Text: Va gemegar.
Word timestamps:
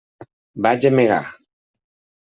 Va 0.67 0.71
gemegar. 0.87 1.21